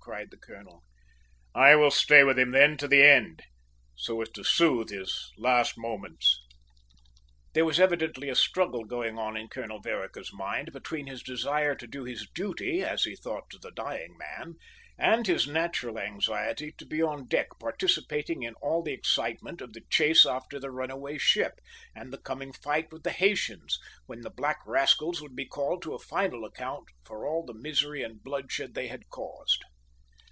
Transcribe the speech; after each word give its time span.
cried 0.00 0.30
the 0.30 0.36
colonel. 0.36 0.84
"I 1.52 1.74
will 1.74 1.90
stay 1.90 2.22
with 2.22 2.38
him 2.38 2.52
then, 2.52 2.76
to 2.76 2.86
the 2.86 3.04
end, 3.04 3.42
so 3.96 4.20
as 4.22 4.28
to 4.30 4.44
soothe 4.44 4.90
his 4.90 5.32
last 5.36 5.76
moments!" 5.76 6.40
There 7.54 7.64
was 7.64 7.80
evidently 7.80 8.28
a 8.28 8.36
struggle 8.36 8.84
going 8.84 9.18
on 9.18 9.36
in 9.36 9.48
Colonel 9.48 9.80
Vereker's 9.82 10.32
mind 10.32 10.72
between 10.72 11.08
his 11.08 11.24
desire 11.24 11.74
to 11.74 11.86
do 11.88 12.04
his 12.04 12.28
duty, 12.34 12.82
as 12.84 13.02
he 13.02 13.16
thought, 13.16 13.50
to 13.50 13.58
the 13.58 13.72
dying 13.72 14.16
man, 14.16 14.54
and 14.96 15.26
his 15.26 15.48
natural 15.48 15.98
anxiety 15.98 16.72
to 16.78 16.86
be 16.86 17.02
on 17.02 17.26
deck 17.26 17.48
participating 17.58 18.44
in 18.44 18.54
all 18.62 18.82
the 18.84 18.92
excitement 18.92 19.60
of 19.60 19.72
the 19.72 19.82
chase 19.90 20.24
after 20.24 20.60
the 20.60 20.70
runaway 20.70 21.18
ship 21.18 21.54
and 21.96 22.12
the 22.12 22.18
coming 22.22 22.52
fight 22.52 22.92
with 22.92 23.02
the 23.02 23.10
Haytians, 23.10 23.78
when 24.06 24.20
the 24.20 24.30
black 24.30 24.60
rascals 24.66 25.20
would 25.20 25.34
be 25.34 25.46
called 25.46 25.82
to 25.82 25.94
a 25.94 25.98
final 25.98 26.44
account 26.44 26.86
for 27.04 27.26
all 27.26 27.44
the 27.44 27.54
misery 27.54 28.04
and 28.04 28.22
bloodshed 28.22 28.74
they 28.74 28.86
had 28.86 29.08
caused. 29.10 29.62